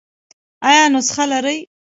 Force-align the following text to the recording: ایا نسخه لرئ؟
ایا 0.67 0.83
نسخه 0.93 1.23
لرئ؟ 1.31 1.57